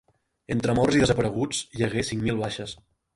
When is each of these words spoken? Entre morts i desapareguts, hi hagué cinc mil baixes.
Entre 0.53 0.73
morts 0.79 0.97
i 0.99 1.03
desapareguts, 1.03 1.59
hi 1.77 1.85
hagué 1.89 2.05
cinc 2.09 2.25
mil 2.29 2.41
baixes. 2.45 2.75